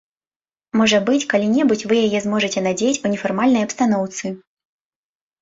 Можа 0.79 0.99
быць, 1.09 1.19
калі-небудзь 1.33 1.83
вы 1.91 1.99
яе 2.07 2.19
зможаце 2.25 2.59
надзець 2.69 2.95
ў 3.03 3.13
нефармальнай 3.13 3.61
абстаноўцы. 3.69 4.25